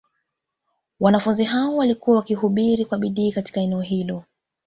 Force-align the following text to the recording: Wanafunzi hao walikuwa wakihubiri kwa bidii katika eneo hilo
Wanafunzi 0.99 1.43
hao 1.43 1.77
walikuwa 1.77 2.17
wakihubiri 2.17 2.85
kwa 2.85 2.97
bidii 2.97 3.31
katika 3.31 3.61
eneo 3.61 3.81
hilo 3.81 4.23